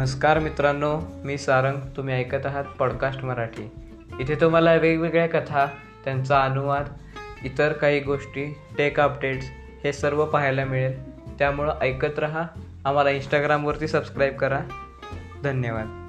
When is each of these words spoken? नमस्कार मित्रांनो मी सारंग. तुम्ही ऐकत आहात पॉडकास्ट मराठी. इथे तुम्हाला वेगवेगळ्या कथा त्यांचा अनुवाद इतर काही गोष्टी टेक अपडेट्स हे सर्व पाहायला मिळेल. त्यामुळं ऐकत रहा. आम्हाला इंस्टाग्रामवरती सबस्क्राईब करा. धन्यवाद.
नमस्कार 0.00 0.38
मित्रांनो 0.38 1.00
मी 1.24 1.38
सारंग. 1.38 1.80
तुम्ही 1.96 2.14
ऐकत 2.14 2.46
आहात 2.46 2.64
पॉडकास्ट 2.64 3.24
मराठी. 3.24 3.70
इथे 4.20 4.34
तुम्हाला 4.34 4.74
वेगवेगळ्या 4.74 5.26
कथा 5.26 5.66
त्यांचा 6.04 6.42
अनुवाद 6.42 6.84
इतर 7.44 7.72
काही 7.72 8.00
गोष्टी 8.00 8.56
टेक 8.78 9.00
अपडेट्स 9.00 9.46
हे 9.84 9.92
सर्व 9.92 10.24
पाहायला 10.24 10.64
मिळेल. 10.64 11.20
त्यामुळं 11.38 11.74
ऐकत 11.80 12.18
रहा. 12.18 12.44
आम्हाला 12.84 13.10
इंस्टाग्रामवरती 13.10 13.88
सबस्क्राईब 13.88 14.36
करा. 14.36 14.60
धन्यवाद. 15.44 15.99